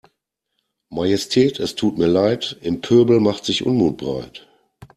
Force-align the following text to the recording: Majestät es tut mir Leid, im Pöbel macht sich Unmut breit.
Majestät 0.89 1.59
es 1.59 1.75
tut 1.75 1.95
mir 1.99 2.07
Leid, 2.07 2.57
im 2.61 2.81
Pöbel 2.81 3.19
macht 3.19 3.45
sich 3.45 3.67
Unmut 3.67 3.97
breit. 3.97 4.49